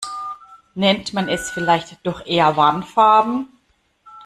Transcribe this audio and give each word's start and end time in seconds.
Nennt 0.73 1.13
man 1.13 1.29
es 1.29 1.51
vielleicht 1.51 1.99
doch 2.07 2.25
eher 2.25 2.57
Warnfarben. 2.57 3.49